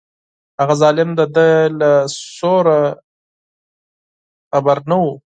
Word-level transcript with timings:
هغه 0.59 0.75
ظالم 0.81 1.09
د 1.19 1.21
ده 1.35 1.47
له 1.79 1.91
سوره 2.39 2.79
خبر 4.51 4.77
نه 4.89 4.97
و. 5.01 5.05